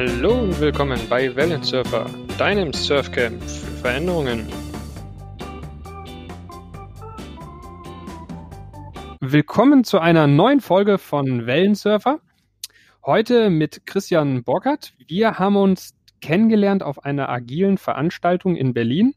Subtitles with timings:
[0.00, 2.06] Hallo und willkommen bei Wellensurfer,
[2.38, 4.46] deinem Surfcamp für Veränderungen.
[9.18, 12.20] Willkommen zu einer neuen Folge von Wellensurfer.
[13.04, 14.94] Heute mit Christian Borkert.
[15.08, 19.16] Wir haben uns kennengelernt auf einer agilen Veranstaltung in Berlin.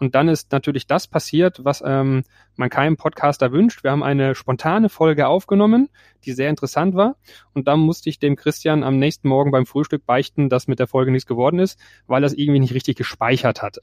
[0.00, 2.24] Und dann ist natürlich das passiert, was ähm,
[2.56, 3.84] man keinem Podcaster wünscht.
[3.84, 5.90] Wir haben eine spontane Folge aufgenommen,
[6.24, 7.16] die sehr interessant war.
[7.52, 10.86] Und dann musste ich dem Christian am nächsten Morgen beim Frühstück beichten, dass mit der
[10.86, 13.76] Folge nichts geworden ist, weil das irgendwie nicht richtig gespeichert hat.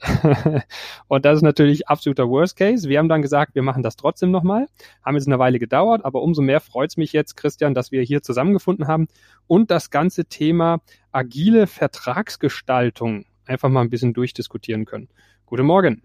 [1.08, 2.90] und das ist natürlich absoluter Worst Case.
[2.90, 4.66] Wir haben dann gesagt, wir machen das trotzdem nochmal.
[5.06, 8.02] Haben jetzt eine Weile gedauert, aber umso mehr freut es mich jetzt, Christian, dass wir
[8.02, 9.08] hier zusammengefunden haben
[9.46, 10.80] und das ganze Thema
[11.12, 15.10] agile Vertragsgestaltung einfach mal ein bisschen durchdiskutieren können.
[15.46, 16.04] Guten Morgen.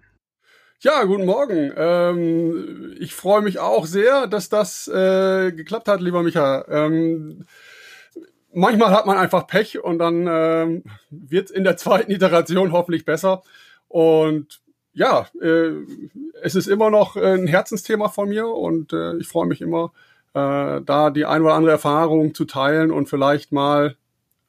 [0.80, 1.72] Ja, guten Morgen.
[1.76, 6.64] Ähm, ich freue mich auch sehr, dass das äh, geklappt hat, lieber Micha.
[6.68, 7.46] Ähm,
[8.52, 13.42] manchmal hat man einfach Pech und dann ähm, wird in der zweiten Iteration hoffentlich besser.
[13.86, 14.60] Und
[14.92, 15.70] ja, äh,
[16.42, 19.92] es ist immer noch ein Herzensthema von mir und äh, ich freue mich immer,
[20.34, 23.96] äh, da die ein oder andere Erfahrung zu teilen und vielleicht mal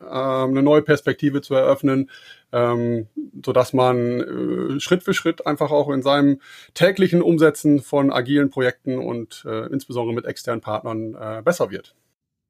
[0.10, 2.10] eine neue Perspektive zu eröffnen,
[2.52, 3.08] ähm,
[3.44, 6.40] so dass man äh, Schritt für Schritt einfach auch in seinem
[6.74, 11.96] täglichen Umsetzen von agilen Projekten und äh, insbesondere mit externen Partnern äh, besser wird.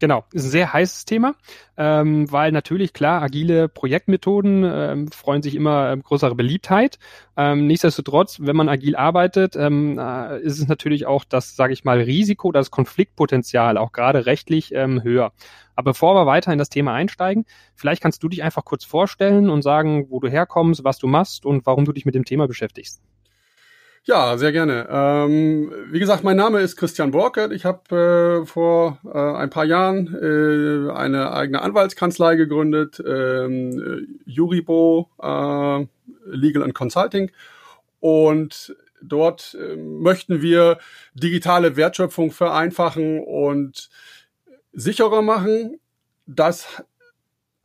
[0.04, 1.34] Genau, ist ein sehr heißes Thema,
[1.78, 7.00] ähm, weil natürlich klar, agile Projektmethoden ähm, freuen sich immer ähm, größere Beliebtheit.
[7.38, 11.86] Ähm, nichtsdestotrotz, wenn man agil arbeitet, ähm, äh, ist es natürlich auch das, sage ich
[11.86, 15.32] mal, Risiko, das Konfliktpotenzial auch gerade rechtlich ähm, höher.
[15.74, 19.50] Aber bevor wir weiter in das Thema einsteigen, vielleicht kannst du dich einfach kurz vorstellen
[19.50, 22.46] und sagen, wo du herkommst, was du machst und warum du dich mit dem Thema
[22.46, 23.02] beschäftigst.
[24.06, 24.86] Ja, sehr gerne.
[24.92, 27.54] Ähm, wie gesagt, mein Name ist Christian Borkert.
[27.54, 35.08] Ich habe äh, vor äh, ein paar Jahren äh, eine eigene Anwaltskanzlei gegründet, ähm, Juribo
[35.22, 35.86] äh,
[36.26, 37.32] Legal and Consulting.
[38.02, 40.80] Und dort äh, möchten wir
[41.14, 43.90] digitale Wertschöpfung vereinfachen und
[44.74, 45.80] sicherer machen.
[46.26, 46.84] Das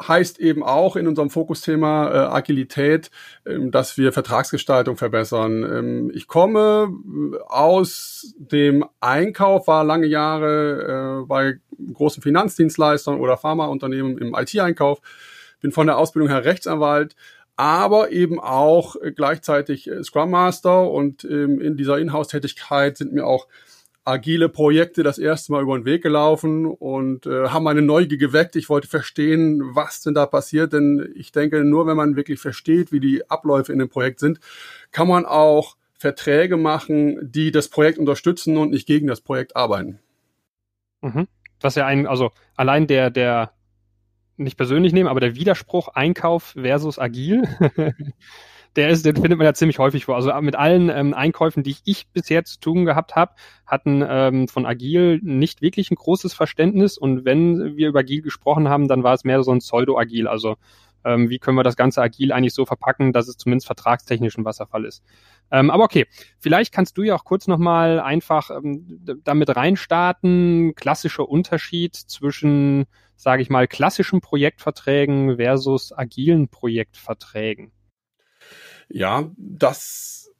[0.00, 3.10] heißt eben auch in unserem Fokusthema äh, Agilität,
[3.46, 5.64] ähm, dass wir Vertragsgestaltung verbessern.
[5.64, 6.92] Ähm, ich komme
[7.48, 11.58] aus dem Einkauf, war lange Jahre äh, bei
[11.92, 15.00] großen Finanzdienstleistern oder Pharmaunternehmen im IT-Einkauf,
[15.60, 17.16] bin von der Ausbildung her Rechtsanwalt,
[17.56, 23.48] aber eben auch gleichzeitig äh, Scrum Master und ähm, in dieser Inhouse-Tätigkeit sind mir auch
[24.08, 28.56] agile Projekte das erste Mal über den Weg gelaufen und äh, haben meine Neugier geweckt.
[28.56, 32.90] Ich wollte verstehen, was denn da passiert, denn ich denke, nur wenn man wirklich versteht,
[32.90, 34.40] wie die Abläufe in dem Projekt sind,
[34.92, 39.98] kann man auch Verträge machen, die das Projekt unterstützen und nicht gegen das Projekt arbeiten.
[41.02, 41.28] Mhm.
[41.60, 43.52] Was ja ein, also allein der, der,
[44.36, 47.42] nicht persönlich nehmen, aber der Widerspruch Einkauf versus agil
[48.78, 50.14] der ist, den findet man ja ziemlich häufig vor.
[50.14, 53.32] Also mit allen ähm, Einkäufen, die ich bisher zu tun gehabt habe,
[53.66, 56.96] hatten ähm, von Agil nicht wirklich ein großes Verständnis.
[56.96, 60.28] Und wenn wir über Agil gesprochen haben, dann war es mehr so ein Pseudo-Agil.
[60.28, 60.56] Also
[61.04, 64.44] ähm, wie können wir das ganze Agil eigentlich so verpacken, dass es zumindest vertragstechnisch ein
[64.44, 65.02] Wasserfall ist.
[65.50, 66.06] Ähm, aber okay,
[66.38, 73.42] vielleicht kannst du ja auch kurz nochmal einfach ähm, damit reinstarten, klassischer Unterschied zwischen, sage
[73.42, 77.72] ich mal, klassischen Projektverträgen versus agilen Projektverträgen.
[78.88, 80.32] Ja, das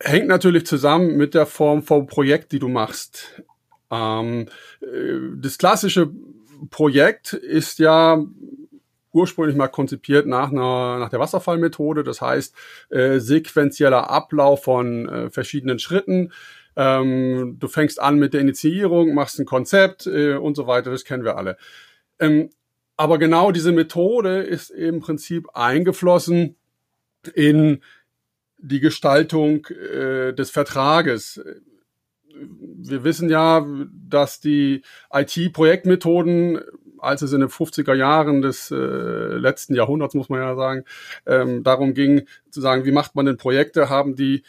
[0.00, 3.42] hängt natürlich zusammen mit der Form vom Projekt, die du machst.
[3.90, 4.46] Ähm,
[4.80, 6.10] äh, das klassische
[6.70, 8.24] Projekt ist ja
[9.12, 12.54] ursprünglich mal konzipiert nach, einer, nach der Wasserfallmethode, das heißt
[12.90, 16.32] äh, sequenzieller Ablauf von äh, verschiedenen Schritten.
[16.76, 21.04] Ähm, du fängst an mit der Initiierung, machst ein Konzept äh, und so weiter, das
[21.04, 21.56] kennen wir alle.
[22.18, 22.50] Ähm,
[22.96, 26.56] aber genau diese Methode ist im Prinzip eingeflossen
[27.28, 27.82] in
[28.58, 31.42] die Gestaltung äh, des Vertrages.
[32.36, 33.64] Wir wissen ja,
[34.08, 36.60] dass die IT-Projektmethoden,
[36.98, 40.84] als es in den 50er Jahren des äh, letzten Jahrhunderts, muss man ja sagen,
[41.26, 44.42] ähm, darum ging, zu sagen, wie macht man denn Projekte, haben die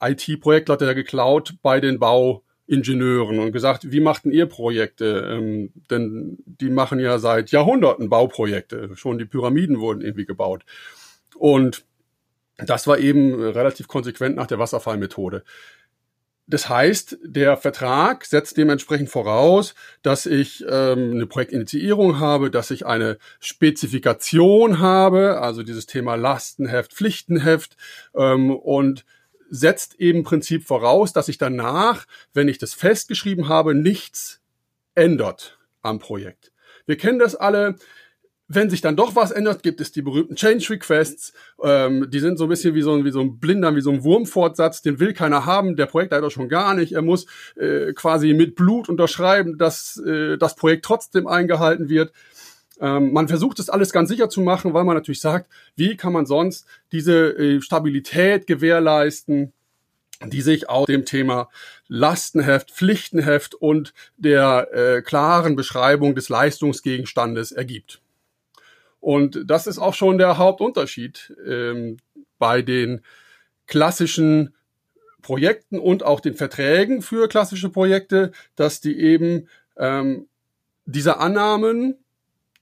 [0.00, 5.28] IT-Projektleute ja geklaut bei den Bauingenieuren und gesagt, wie machten ihr Projekte?
[5.30, 8.96] Ähm, denn die machen ja seit Jahrhunderten Bauprojekte.
[8.96, 10.64] Schon die Pyramiden wurden irgendwie gebaut.
[11.36, 11.84] Und
[12.66, 15.44] das war eben relativ konsequent nach der Wasserfallmethode.
[16.48, 22.84] Das heißt, der Vertrag setzt dementsprechend voraus, dass ich ähm, eine Projektinitiierung habe, dass ich
[22.84, 27.76] eine Spezifikation habe, also dieses Thema Lastenheft, Pflichtenheft
[28.14, 29.04] ähm, und
[29.48, 34.40] setzt eben im Prinzip voraus, dass ich danach, wenn ich das festgeschrieben habe, nichts
[34.94, 36.52] ändert am Projekt.
[36.86, 37.76] Wir kennen das alle
[38.48, 41.32] wenn sich dann doch was ändert, gibt es die berühmten Change Requests.
[41.62, 43.90] Ähm, die sind so ein bisschen wie so, ein, wie so ein Blinder, wie so
[43.90, 44.82] ein Wurmfortsatz.
[44.82, 46.92] Den will keiner haben, der Projektleiter schon gar nicht.
[46.92, 52.12] Er muss äh, quasi mit Blut unterschreiben, dass äh, das Projekt trotzdem eingehalten wird.
[52.80, 56.12] Ähm, man versucht es alles ganz sicher zu machen, weil man natürlich sagt, wie kann
[56.12, 59.52] man sonst diese äh, Stabilität gewährleisten,
[60.26, 61.48] die sich aus dem Thema
[61.88, 68.01] Lastenheft, Pflichtenheft und der äh, klaren Beschreibung des Leistungsgegenstandes ergibt.
[69.02, 71.96] Und das ist auch schon der Hauptunterschied ähm,
[72.38, 73.00] bei den
[73.66, 74.54] klassischen
[75.22, 80.28] Projekten und auch den Verträgen für klassische Projekte, dass die eben ähm,
[80.84, 81.96] diese Annahmen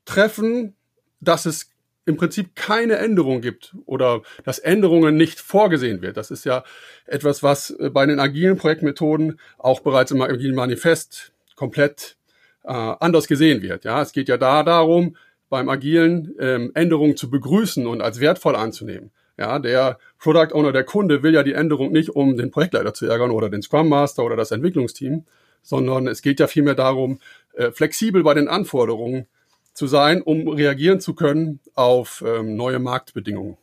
[0.07, 0.75] treffen,
[1.21, 1.73] dass es
[2.07, 6.17] im Prinzip keine Änderung gibt oder dass Änderungen nicht vorgesehen wird.
[6.17, 6.65] Das ist ja
[7.05, 12.17] etwas, was äh, bei den agilen Projektmethoden auch bereits im agilen Manifest komplett
[12.65, 13.85] äh, anders gesehen wird.
[13.85, 15.17] Ja, es geht ja da darum,
[15.51, 19.11] beim Agilen ähm, Änderungen zu begrüßen und als wertvoll anzunehmen.
[19.37, 23.07] Ja, der Product Owner, der Kunde will ja die Änderung nicht, um den Projektleiter zu
[23.07, 25.25] ärgern oder den Scrum Master oder das Entwicklungsteam,
[25.63, 27.21] sondern es geht ja vielmehr darum,
[27.55, 29.27] äh, flexibel bei den Anforderungen
[29.75, 33.57] zu sein, um reagieren zu können auf ähm, neue Marktbedingungen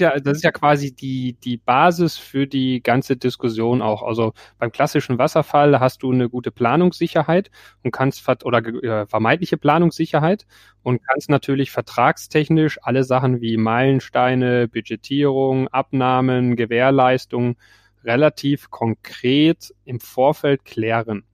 [0.00, 4.02] ja, das ist ja quasi die, die Basis für die ganze Diskussion auch.
[4.02, 7.50] Also beim klassischen Wasserfall hast du eine gute Planungssicherheit
[7.84, 10.46] und kannst, oder äh, vermeintliche Planungssicherheit
[10.82, 17.56] und kannst natürlich vertragstechnisch alle Sachen wie Meilensteine, Budgetierung, Abnahmen, Gewährleistung
[18.04, 21.24] relativ konkret im Vorfeld klären.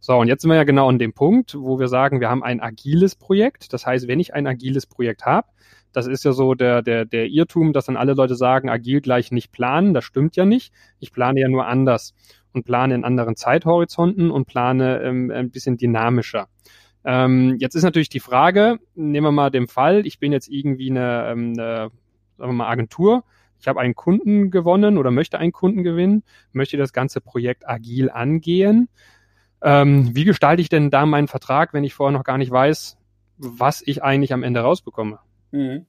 [0.00, 2.42] So, und jetzt sind wir ja genau an dem Punkt, wo wir sagen, wir haben
[2.42, 3.72] ein agiles Projekt.
[3.72, 5.48] Das heißt, wenn ich ein agiles Projekt habe,
[5.94, 9.30] das ist ja so der, der, der Irrtum, dass dann alle Leute sagen, agil gleich
[9.30, 9.94] nicht planen.
[9.94, 10.72] Das stimmt ja nicht.
[10.98, 12.14] Ich plane ja nur anders
[12.52, 16.48] und plane in anderen Zeithorizonten und plane ähm, ein bisschen dynamischer.
[17.04, 20.90] Ähm, jetzt ist natürlich die Frage, nehmen wir mal den Fall, ich bin jetzt irgendwie
[20.90, 21.90] eine, ähm, eine
[22.38, 23.24] sagen wir mal, Agentur,
[23.60, 28.10] ich habe einen Kunden gewonnen oder möchte einen Kunden gewinnen, möchte das ganze Projekt agil
[28.10, 28.88] angehen.
[29.62, 32.98] Ähm, wie gestalte ich denn da meinen Vertrag, wenn ich vorher noch gar nicht weiß,
[33.36, 35.18] was ich eigentlich am Ende rausbekomme?
[35.54, 35.86] Mhm.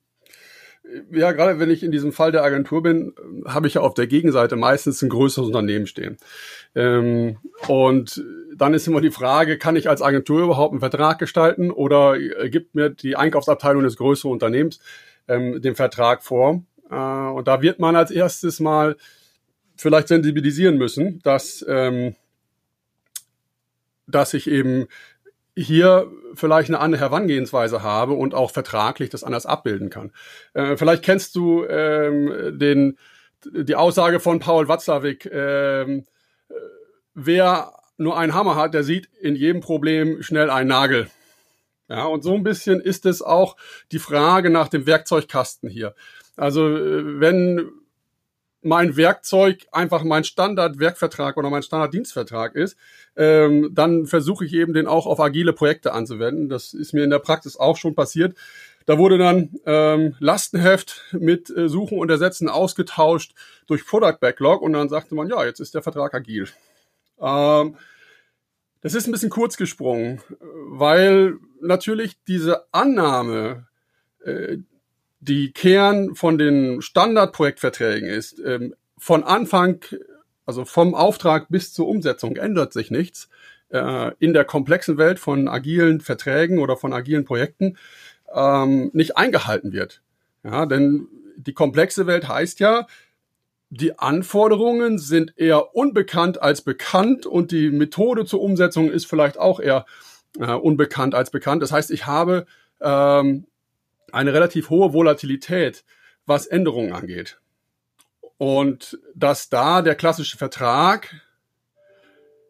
[1.11, 3.13] Ja, gerade wenn ich in diesem Fall der Agentur bin,
[3.47, 6.17] habe ich ja auf der Gegenseite meistens ein größeres Unternehmen stehen.
[6.75, 8.23] Ähm, und
[8.55, 12.19] dann ist immer die Frage, kann ich als Agentur überhaupt einen Vertrag gestalten oder
[12.49, 14.79] gibt mir die Einkaufsabteilung des größeren Unternehmens
[15.27, 16.63] ähm, den Vertrag vor?
[16.91, 18.95] Äh, und da wird man als erstes mal
[19.75, 22.15] vielleicht sensibilisieren müssen, dass, ähm,
[24.05, 24.85] dass ich eben
[25.55, 30.11] hier vielleicht eine andere Herangehensweise habe und auch vertraglich das anders abbilden kann.
[30.53, 32.97] Äh, vielleicht kennst du ähm, den,
[33.45, 36.05] die Aussage von Paul Watzlawick, ähm,
[37.13, 41.07] wer nur einen Hammer hat, der sieht in jedem Problem schnell einen Nagel.
[41.87, 43.55] Ja, und so ein bisschen ist es auch
[43.91, 45.95] die Frage nach dem Werkzeugkasten hier.
[46.35, 47.71] Also äh, wenn
[48.65, 52.75] mein Werkzeug einfach mein Standard-Werkvertrag oder mein Standard-Dienstvertrag ist,
[53.15, 56.49] ähm, dann versuche ich eben den auch auf agile Projekte anzuwenden.
[56.49, 58.35] Das ist mir in der Praxis auch schon passiert.
[58.87, 63.35] Da wurde dann ähm, Lastenheft mit äh, Suchen und Ersetzen ausgetauscht
[63.67, 66.47] durch Product Backlog und dann sagte man, ja, jetzt ist der Vertrag agil.
[67.19, 67.77] Ähm,
[68.81, 70.21] das ist ein bisschen kurz gesprungen,
[70.69, 73.67] weil natürlich diese Annahme,
[74.23, 74.57] äh,
[75.19, 79.83] die Kern von den Standardprojektverträgen ist, ähm, von Anfang,
[80.45, 83.29] also vom Auftrag bis zur Umsetzung ändert sich nichts.
[83.69, 87.77] Äh, in der komplexen Welt von agilen Verträgen oder von agilen Projekten
[88.33, 90.01] ähm, nicht eingehalten wird.
[90.43, 92.85] Ja, denn die komplexe Welt heißt ja,
[93.69, 99.59] die Anforderungen sind eher unbekannt als bekannt und die Methode zur Umsetzung ist vielleicht auch
[99.59, 99.85] eher
[100.39, 101.63] äh, unbekannt als bekannt.
[101.63, 102.45] Das heißt, ich habe
[102.79, 103.47] ähm,
[104.11, 105.83] eine relativ hohe Volatilität,
[106.25, 107.39] was Änderungen angeht.
[108.37, 111.15] Und dass da der klassische Vertrag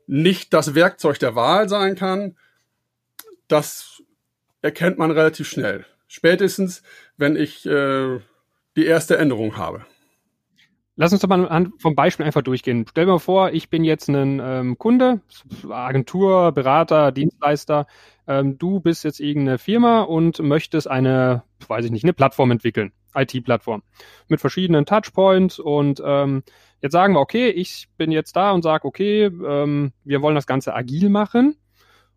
[0.08, 2.38] nicht das Werkzeug der Wahl sein kann,
[3.48, 4.02] das
[4.62, 5.86] erkennt man relativ schnell.
[6.08, 6.82] Spätestens,
[7.18, 8.20] wenn ich äh,
[8.76, 9.86] die erste Änderung habe.
[10.98, 12.86] Lass uns doch mal vom Beispiel einfach durchgehen.
[12.90, 15.20] Stell dir mal vor, ich bin jetzt ein ähm, Kunde,
[15.70, 17.86] Agentur, Berater, Dienstleister.
[18.28, 22.94] Ähm, du bist jetzt irgendeine Firma und möchtest eine, weiß ich nicht, eine Plattform entwickeln,
[23.14, 23.84] IT-Plattform
[24.30, 26.44] mit verschiedenen Touchpoints und ähm,
[26.82, 30.48] jetzt sagen wir, okay, ich bin jetzt da und sage, okay, ähm, wir wollen das
[30.48, 31.58] Ganze agil machen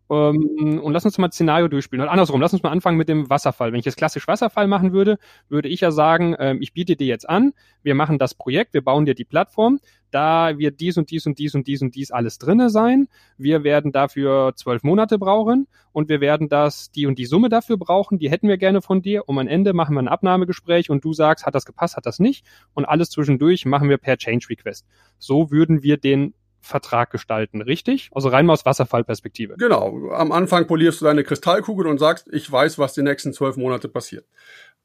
[0.09, 2.01] Ähm, und lass uns mal ein Szenario durchspielen.
[2.01, 3.71] Oder andersrum, lass uns mal anfangen mit dem Wasserfall.
[3.71, 5.17] Wenn ich jetzt klassisch Wasserfall machen würde,
[5.49, 8.83] würde ich ja sagen, ähm, ich biete dir jetzt an, wir machen das Projekt, wir
[8.83, 9.79] bauen dir die Plattform,
[10.11, 13.07] da wird dies und dies und dies und dies und dies alles drinne sein.
[13.37, 17.77] Wir werden dafür zwölf Monate brauchen und wir werden das, die und die Summe dafür
[17.77, 19.27] brauchen, die hätten wir gerne von dir.
[19.29, 22.19] Und am Ende machen wir ein Abnahmegespräch und du sagst, hat das gepasst, hat das
[22.19, 22.45] nicht.
[22.73, 24.87] Und alles zwischendurch machen wir per Change Request.
[25.19, 28.09] So würden wir den Vertrag gestalten, richtig?
[28.13, 29.55] Also rein mal aus Wasserfallperspektive.
[29.57, 30.11] Genau.
[30.11, 33.87] Am Anfang polierst du deine Kristallkugel und sagst, ich weiß, was die nächsten zwölf Monate
[33.87, 34.25] passiert.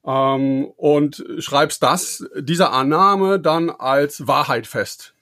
[0.05, 5.14] Ähm, und schreibst das, diese Annahme dann als Wahrheit fest.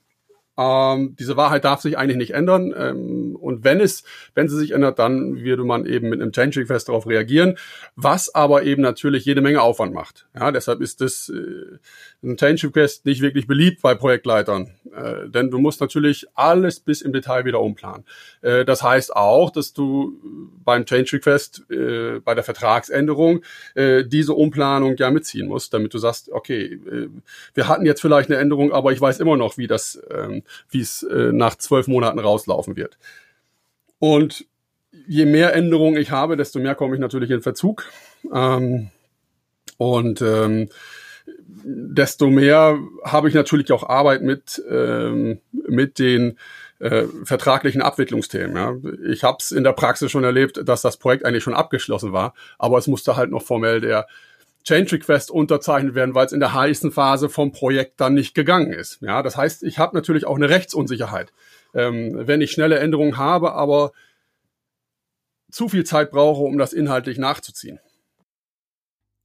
[0.57, 2.74] Ähm, diese Wahrheit darf sich eigentlich nicht ändern.
[2.77, 4.03] Ähm, und wenn es,
[4.36, 7.57] wenn sie sich ändert, dann würde man eben mit einem Change Request darauf reagieren,
[7.95, 10.27] was aber eben natürlich jede Menge Aufwand macht.
[10.36, 11.77] Ja, deshalb ist das äh,
[12.24, 17.01] ein Change Request nicht wirklich beliebt bei Projektleitern, äh, denn du musst natürlich alles bis
[17.01, 18.05] im Detail wieder umplanen.
[18.41, 20.19] Äh, das heißt auch, dass du
[20.63, 23.43] beim Change Request, äh, bei der Vertragsänderung,
[23.75, 27.10] äh, diese Umplanung ja mitziehen musst, damit du sagst, okay, äh,
[27.53, 30.82] wir hatten jetzt vielleicht eine Änderung, aber ich weiß immer noch, wie das ähm, wie
[30.82, 32.98] es äh, nach zwölf Monaten rauslaufen wird.
[34.00, 34.46] Und
[35.08, 37.86] je mehr Änderungen ich habe, desto mehr komme ich natürlich in Verzug.
[38.34, 38.90] Ähm,
[39.78, 40.70] und ähm,
[41.64, 46.38] desto mehr habe ich natürlich auch Arbeit mit, ähm, mit den
[46.80, 48.56] äh, vertraglichen Abwicklungsthemen.
[48.56, 48.76] Ja.
[49.10, 52.34] Ich habe es in der Praxis schon erlebt, dass das Projekt eigentlich schon abgeschlossen war,
[52.58, 54.08] aber es musste halt noch formell der
[54.63, 58.72] Change Request unterzeichnet werden, weil es in der heißen Phase vom Projekt dann nicht gegangen
[58.72, 59.01] ist.
[59.01, 61.34] Ja, das heißt, ich habe natürlich auch eine Rechtsunsicherheit,
[61.74, 63.91] ähm, wenn ich schnelle Änderungen habe, aber
[65.51, 67.79] zu viel Zeit brauche, um das inhaltlich nachzuziehen.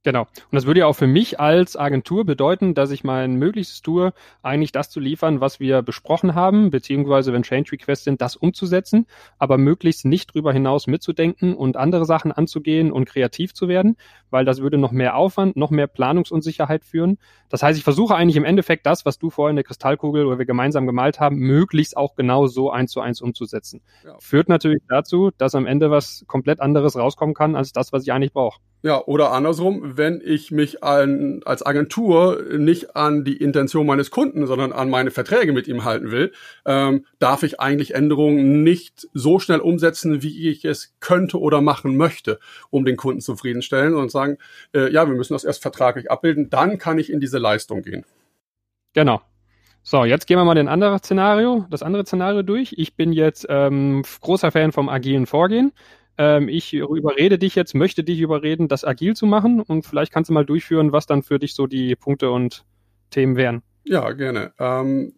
[0.03, 0.21] Genau.
[0.21, 4.13] Und das würde ja auch für mich als Agentur bedeuten, dass ich mein Möglichstes tue,
[4.41, 9.07] eigentlich das zu liefern, was wir besprochen haben, beziehungsweise wenn Change Requests sind, das umzusetzen,
[9.39, 13.97] aber möglichst nicht drüber hinaus mitzudenken und andere Sachen anzugehen und kreativ zu werden,
[14.29, 17.17] weil das würde noch mehr Aufwand, noch mehr Planungsunsicherheit führen.
[17.49, 20.39] Das heißt, ich versuche eigentlich im Endeffekt das, was du vorhin in der Kristallkugel oder
[20.39, 23.81] wir gemeinsam gemalt haben, möglichst auch genau so eins zu eins umzusetzen.
[24.05, 24.15] Ja.
[24.19, 28.13] Führt natürlich dazu, dass am Ende was komplett anderes rauskommen kann, als das, was ich
[28.13, 28.61] eigentlich brauche.
[28.81, 34.47] Ja, oder andersrum, wenn ich mich an, als Agentur nicht an die Intention meines Kunden,
[34.47, 36.31] sondern an meine Verträge mit ihm halten will,
[36.65, 41.97] ähm, darf ich eigentlich Änderungen nicht so schnell umsetzen, wie ich es könnte oder machen
[41.97, 44.37] möchte, um den Kunden zufriedenstellen und sagen,
[44.73, 48.05] äh, ja, wir müssen das erst vertraglich abbilden, dann kann ich in diese Leistung gehen.
[48.93, 49.21] Genau.
[49.83, 52.75] So, jetzt gehen wir mal den anderen Szenario, das andere Szenario durch.
[52.77, 55.73] Ich bin jetzt ähm, großer Fan vom agilen Vorgehen
[56.19, 60.29] ähm, ich überrede dich jetzt, möchte dich überreden, das agil zu machen und vielleicht kannst
[60.29, 62.65] du mal durchführen, was dann für dich so die Punkte und
[63.09, 63.63] Themen wären.
[63.85, 64.51] Ja, gerne.
[64.59, 65.13] Ähm,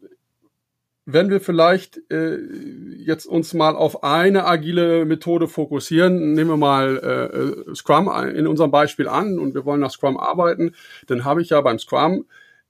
[1.07, 2.37] wenn wir vielleicht äh,
[2.97, 8.69] jetzt uns mal auf eine agile Methode fokussieren, nehmen wir mal äh, Scrum in unserem
[8.69, 10.75] Beispiel an und wir wollen nach Scrum arbeiten,
[11.07, 12.25] dann habe ich ja beim Scrum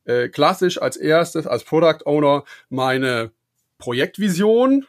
[0.06, 3.32] äh, klassisch als erstes als Product Owner meine
[3.78, 4.86] Projektvision,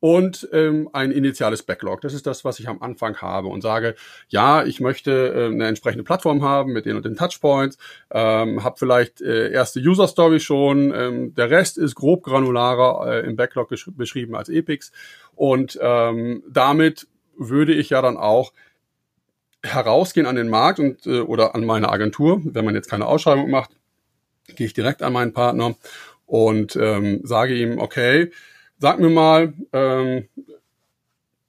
[0.00, 2.00] und ähm, ein initiales Backlog.
[2.00, 3.94] Das ist das, was ich am Anfang habe und sage,
[4.28, 7.76] ja, ich möchte äh, eine entsprechende Plattform haben mit den und den Touchpoints,
[8.10, 13.26] ähm, habe vielleicht äh, erste User Story schon, ähm, der Rest ist grob granularer äh,
[13.26, 14.90] im Backlog beschrieben als Epics
[15.34, 18.52] und ähm, damit würde ich ja dann auch
[19.62, 23.50] herausgehen an den Markt und äh, oder an meine Agentur, wenn man jetzt keine Ausschreibung
[23.50, 23.70] macht,
[24.56, 25.76] gehe ich direkt an meinen Partner
[26.24, 28.30] und ähm, sage ihm, okay,
[28.80, 30.26] Sag mir mal, ähm,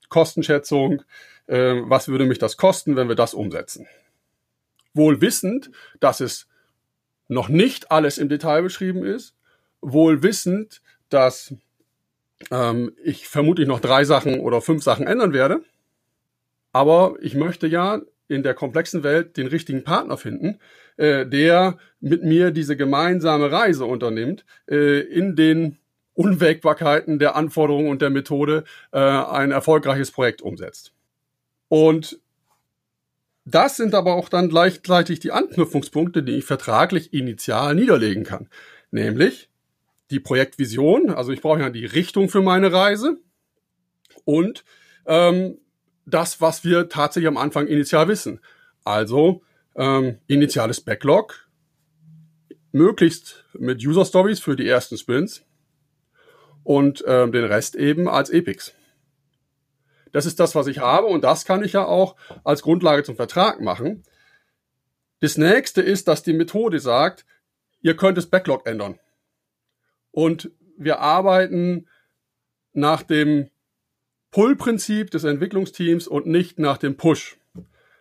[0.09, 1.01] Kostenschätzung,
[1.47, 3.88] äh, was würde mich das kosten, wenn wir das umsetzen?
[4.93, 5.71] Wohl wissend,
[6.01, 6.50] dass es
[7.29, 9.33] noch nicht alles im Detail beschrieben ist,
[9.79, 11.55] wohl wissend, dass
[12.51, 15.63] ähm, ich vermutlich noch drei Sachen oder fünf Sachen ändern werde.
[16.73, 20.59] Aber ich möchte ja in der komplexen Welt den richtigen Partner finden,
[20.97, 25.77] äh, der mit mir diese gemeinsame Reise unternimmt äh, in den
[26.13, 30.94] Unwägbarkeiten der Anforderungen und der Methode äh, ein erfolgreiches Projekt umsetzt.
[31.68, 32.20] Und
[33.46, 38.50] das sind aber auch dann gleichzeitig die Anknüpfungspunkte, die ich vertraglich initial niederlegen kann.
[38.91, 39.50] Nämlich
[40.12, 43.18] die Projektvision, also ich brauche ja die Richtung für meine Reise
[44.25, 44.63] und
[45.06, 45.58] ähm,
[46.06, 48.39] das, was wir tatsächlich am Anfang initial wissen.
[48.84, 49.41] Also
[49.75, 51.48] ähm, initiales Backlog,
[52.72, 55.46] möglichst mit User Stories für die ersten Sprints,
[56.63, 58.74] und äh, den Rest eben als Epics.
[60.12, 63.15] Das ist das, was ich habe und das kann ich ja auch als Grundlage zum
[63.15, 64.03] Vertrag machen.
[65.22, 67.25] Das nächste ist, dass die Methode sagt,
[67.82, 69.00] ihr könnt das Backlog ändern.
[70.12, 71.88] Und wir arbeiten
[72.74, 73.50] nach dem
[74.32, 77.38] Pull-Prinzip des Entwicklungsteams und nicht nach dem Push.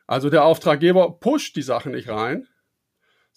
[0.06, 2.48] Also der Auftraggeber pusht die Sachen nicht rein,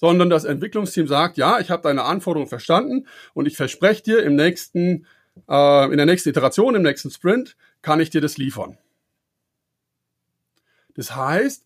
[0.03, 4.35] sondern das Entwicklungsteam sagt, ja, ich habe deine Anforderungen verstanden und ich verspreche dir im
[4.35, 5.05] nächsten,
[5.47, 8.77] äh, in der nächsten Iteration, im nächsten Sprint, kann ich dir das liefern.
[10.93, 11.65] Das heißt,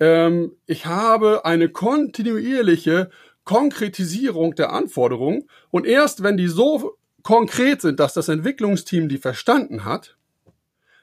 [0.00, 3.08] ähm, ich habe eine kontinuierliche
[3.44, 9.84] Konkretisierung der Anforderungen und erst wenn die so konkret sind, dass das Entwicklungsteam die verstanden
[9.84, 10.16] hat,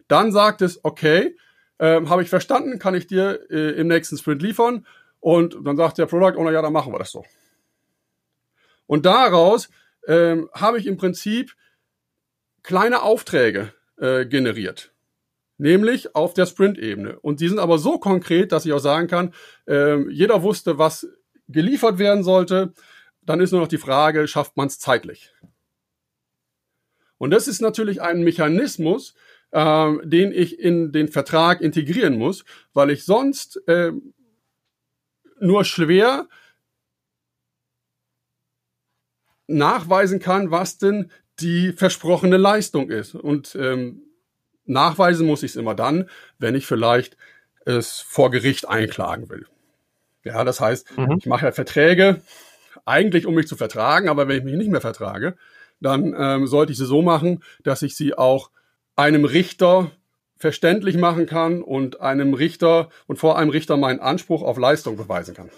[0.10, 1.38] dann sagt es, okay,
[1.80, 4.86] ähm, habe ich verstanden, kann ich dir äh, im nächsten Sprint liefern
[5.24, 7.24] und dann sagt der Product Owner, ja, dann machen wir das so.
[8.86, 9.70] Und daraus
[10.08, 11.56] ähm, habe ich im Prinzip
[12.62, 14.94] kleine Aufträge äh, generiert
[15.58, 17.20] nämlich auf der Sprint-Ebene.
[17.20, 19.34] Und die sind aber so konkret, dass ich auch sagen kann,
[19.65, 21.08] äh, jeder wusste, was
[21.48, 22.74] geliefert werden sollte.
[23.22, 25.32] Dann ist nur noch die Frage, schafft man es zeitlich?
[27.18, 29.15] Und das ist natürlich ein Mechanismus,
[29.51, 33.94] äh, den ich in den Vertrag integrieren muss, weil ich sonst äh,
[35.44, 36.28] nur schwer
[39.48, 43.16] nachweisen kann, was denn die versprochene Leistung ist.
[43.16, 44.02] Und ähm,
[44.66, 47.18] nachweisen muss ich es immer dann, wenn ich vielleicht
[47.66, 49.46] es vor Gericht einklagen will.
[50.24, 51.18] Ja, das heißt, mhm.
[51.18, 52.22] ich mache ja Verträge
[52.86, 55.36] eigentlich, um mich zu vertragen, aber wenn ich mich nicht mehr vertrage,
[55.80, 58.52] dann ähm, sollte ich sie so machen, dass ich sie auch
[58.96, 59.92] einem Richter
[60.44, 65.34] verständlich machen kann und einem Richter und vor einem Richter meinen Anspruch auf Leistung beweisen
[65.34, 65.50] kann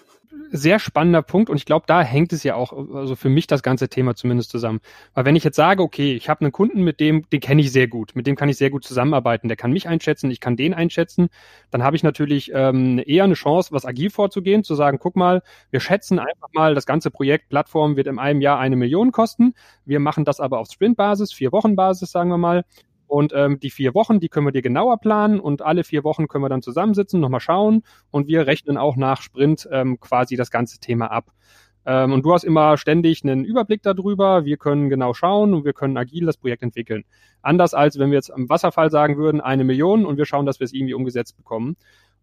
[0.52, 3.64] sehr spannender Punkt und ich glaube, da hängt es ja auch, also für mich das
[3.64, 4.80] ganze Thema zumindest zusammen.
[5.14, 7.72] Weil wenn ich jetzt sage, okay, ich habe einen Kunden, mit dem, den kenne ich
[7.72, 10.56] sehr gut, mit dem kann ich sehr gut zusammenarbeiten, der kann mich einschätzen, ich kann
[10.56, 11.30] den einschätzen,
[11.72, 15.42] dann habe ich natürlich ähm, eher eine Chance, was agil vorzugehen, zu sagen, guck mal,
[15.72, 19.54] wir schätzen einfach mal, das ganze Projekt Plattform wird in einem Jahr eine Million kosten.
[19.86, 22.64] Wir machen das aber auf Sprintbasis, vier Wochen Basis, sagen wir mal.
[23.16, 26.28] Und ähm, die vier Wochen, die können wir dir genauer planen und alle vier Wochen
[26.28, 30.52] können wir dann zusammensitzen, nochmal schauen und wir rechnen auch nach Sprint ähm, quasi das
[30.52, 31.32] ganze Thema ab.
[31.86, 35.72] Ähm, und du hast immer ständig einen Überblick darüber, wir können genau schauen und wir
[35.72, 37.06] können agil das Projekt entwickeln.
[37.42, 40.60] Anders als wenn wir jetzt am Wasserfall sagen würden, eine Million und wir schauen, dass
[40.60, 41.78] wir es irgendwie umgesetzt bekommen.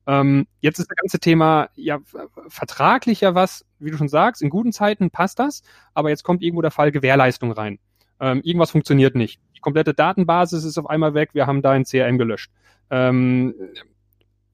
[0.06, 2.00] Ähm, jetzt ist das ganze Thema ja
[2.48, 5.62] vertraglich ja was, wie du schon sagst, in guten Zeiten passt das,
[5.94, 7.78] aber jetzt kommt irgendwo der Fall Gewährleistung rein.
[8.20, 12.52] Ähm, irgendwas funktioniert nicht komplette Datenbasis ist auf einmal weg, wir haben dein CRM gelöscht.
[12.90, 13.54] Ähm,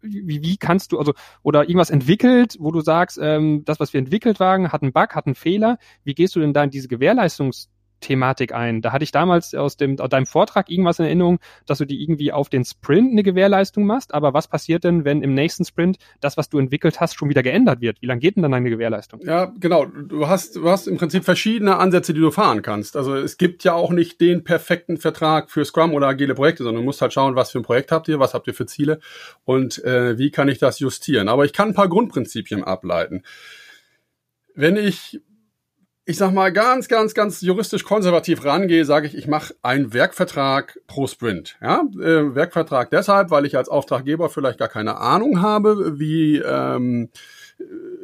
[0.00, 3.98] wie, wie kannst du, also, oder irgendwas entwickelt, wo du sagst, ähm, das, was wir
[3.98, 5.78] entwickelt waren, hat einen Bug, hat einen Fehler.
[6.04, 7.68] Wie gehst du denn da in diese Gewährleistungs-
[8.00, 8.82] Thematik ein.
[8.82, 12.02] Da hatte ich damals aus dem aus deinem Vortrag irgendwas in Erinnerung, dass du die
[12.02, 14.14] irgendwie auf den Sprint eine Gewährleistung machst.
[14.14, 17.42] Aber was passiert denn, wenn im nächsten Sprint das, was du entwickelt hast, schon wieder
[17.42, 18.00] geändert wird?
[18.00, 19.20] Wie lange geht denn dann deine Gewährleistung?
[19.24, 19.87] Ja, genau.
[19.87, 22.96] Du hast, du hast im Prinzip verschiedene Ansätze, die du fahren kannst.
[22.96, 26.82] Also es gibt ja auch nicht den perfekten Vertrag für Scrum oder agile Projekte, sondern
[26.82, 29.00] du musst halt schauen, was für ein Projekt habt ihr, was habt ihr für Ziele
[29.44, 31.28] und äh, wie kann ich das justieren.
[31.28, 33.22] Aber ich kann ein paar Grundprinzipien ableiten.
[34.54, 35.20] Wenn ich
[36.08, 40.80] ich sag mal, ganz, ganz, ganz juristisch konservativ rangehe, sage ich, ich mache einen Werkvertrag
[40.86, 41.58] pro Sprint.
[41.60, 41.82] Ja?
[42.00, 47.10] Äh, Werkvertrag deshalb, weil ich als Auftraggeber vielleicht gar keine Ahnung habe, wie ähm,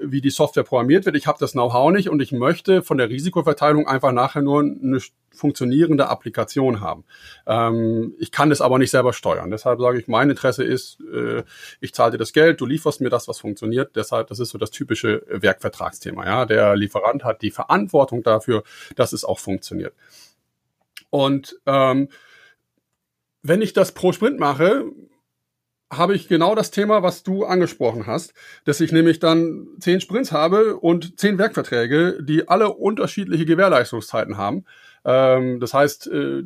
[0.02, 1.16] wie die Software programmiert wird.
[1.16, 5.00] Ich habe das Know-how nicht und ich möchte von der Risikoverteilung einfach nachher nur eine
[5.32, 7.04] funktionierende Applikation haben.
[7.46, 9.50] Ähm, ich kann das aber nicht selber steuern.
[9.50, 11.44] Deshalb sage ich, mein Interesse ist, äh,
[11.80, 13.96] ich zahle dir das Geld, du lieferst mir das, was funktioniert.
[13.96, 16.24] Deshalb, das ist so das typische Werkvertragsthema.
[16.26, 18.62] Ja, der Lieferant hat die Verantwortung dafür,
[18.96, 19.94] dass es auch funktioniert.
[21.10, 22.08] Und ähm,
[23.42, 24.84] wenn ich das pro Sprint mache,
[25.96, 30.32] habe ich genau das Thema, was du angesprochen hast, dass ich nämlich dann zehn Sprints
[30.32, 34.64] habe und zehn Werkverträge, die alle unterschiedliche Gewährleistungszeiten haben.
[35.04, 36.42] Ähm, das heißt, äh,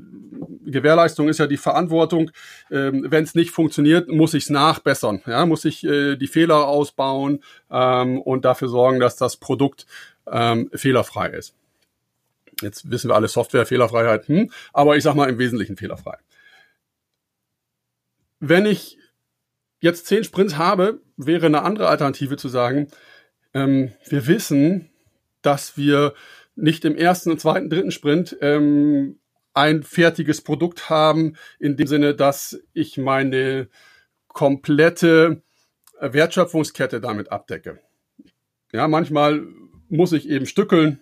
[0.65, 2.31] Gewährleistung ist ja die Verantwortung.
[2.71, 5.23] Ähm, Wenn es nicht funktioniert, muss ich es nachbessern.
[5.27, 9.87] Ja, muss ich äh, die Fehler ausbauen ähm, und dafür sorgen, dass das Produkt
[10.31, 11.55] ähm, fehlerfrei ist.
[12.61, 16.17] Jetzt wissen wir alle Software, Fehlerfreiheit, hm, aber ich sag mal im Wesentlichen fehlerfrei.
[18.41, 18.99] Wenn ich
[19.81, 22.89] jetzt zehn Sprints habe, wäre eine andere Alternative zu sagen,
[23.55, 24.91] ähm, wir wissen,
[25.43, 26.15] dass wir
[26.57, 29.21] nicht im ersten zweiten, dritten Sprint ähm,
[29.55, 33.69] ein fertiges Produkt haben, in dem Sinne, dass ich meine
[34.29, 35.43] komplette
[36.01, 37.81] Wertschöpfungskette damit abdecke.
[38.73, 39.47] Ja, manchmal
[39.89, 41.01] muss ich eben stückeln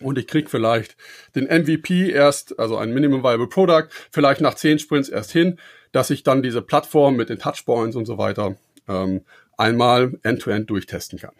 [0.00, 0.96] und ich krieg vielleicht
[1.34, 5.58] den MVP erst, also ein Minimum Viable Product, vielleicht nach zehn Sprints erst hin
[5.92, 8.56] dass ich dann diese Plattform mit den Touchpoints und so weiter
[8.88, 9.22] ähm,
[9.56, 11.34] einmal end-to-end -end durchtesten kann.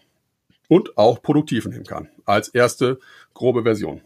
[0.68, 2.98] Und auch produktiv nehmen kann, als erste
[3.34, 4.02] grobe Version.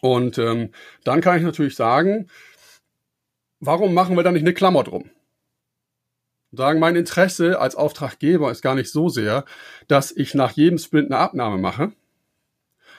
[0.00, 0.70] Und ähm,
[1.02, 2.28] dann kann ich natürlich sagen,
[3.58, 5.10] warum machen wir da nicht eine Klammer drum?
[6.52, 9.44] Sagen, mein Interesse als Auftraggeber ist gar nicht so sehr,
[9.88, 11.92] dass ich nach jedem Sprint eine Abnahme mache,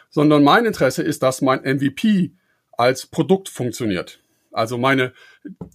[0.09, 2.33] sondern mein Interesse ist, dass mein MVP
[2.71, 4.19] als Produkt funktioniert.
[4.51, 5.13] Also meine,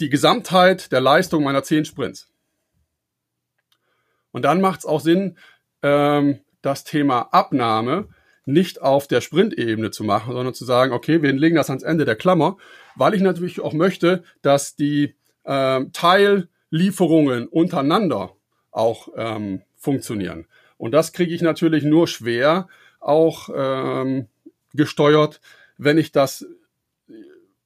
[0.01, 2.31] die Gesamtheit der Leistung meiner zehn Sprints.
[4.33, 5.39] Und dann macht es auch Sinn,
[5.83, 8.09] ähm, das Thema Abnahme
[8.47, 12.05] nicht auf der Sprintebene zu machen, sondern zu sagen, okay, wir legen das ans Ende
[12.05, 12.57] der Klammer,
[12.97, 15.15] weil ich natürlich auch möchte, dass die
[15.47, 18.33] ähm, Teillieferungen untereinander
[18.71, 20.47] auch ähm, funktionieren.
[20.77, 22.69] Und das kriege ich natürlich nur schwer
[23.05, 24.29] auch ähm,
[24.73, 25.41] gesteuert,
[25.77, 26.47] wenn ich das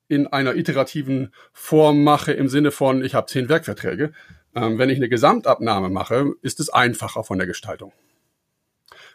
[0.09, 4.13] in einer iterativen Form mache im Sinne von, ich habe zehn Werkverträge.
[4.55, 7.93] Ähm, wenn ich eine Gesamtabnahme mache, ist es einfacher von der Gestaltung.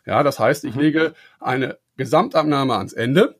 [0.05, 0.81] Ja, das heißt, ich mhm.
[0.81, 3.39] lege eine Gesamtabnahme ans Ende,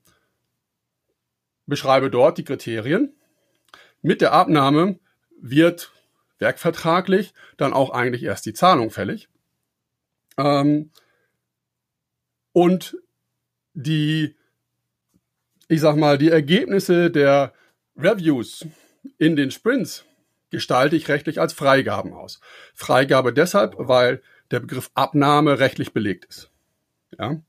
[1.68, 3.16] beschreibe dort die Kriterien.
[4.02, 5.00] Mit der Abnahme
[5.40, 5.92] wird
[6.40, 9.30] werkvertraglich dann auch eigentlich erst die Zahlung fällig.
[10.38, 10.92] Ähm,
[12.54, 12.98] und
[13.74, 14.36] die,
[15.68, 17.54] ich sag mal, die Ergebnisse der
[17.98, 18.66] Reviews
[19.18, 20.06] in den Sprints
[20.50, 22.40] gestalte ich rechtlich als Freigaben aus.
[22.76, 26.52] Freigabe deshalb, weil der Begriff Abnahme rechtlich belegt ist.
[27.18, 27.42] Ja?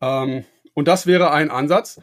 [0.00, 2.00] Ähm, und das wäre ein Ansatz,